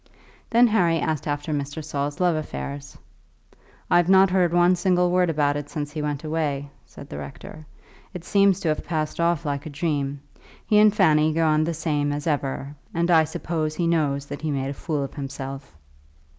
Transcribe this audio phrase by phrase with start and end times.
[0.49, 1.85] Then Harry asked after Mr.
[1.85, 2.97] Saul's love affairs.
[3.87, 7.67] "I've not heard one single word about it since you went away," said the rector.
[8.11, 10.19] "It seems to have passed off like a dream.
[10.65, 14.41] He and Fanny go on the same as ever, and I suppose he knows that
[14.41, 15.71] he made a fool of himself."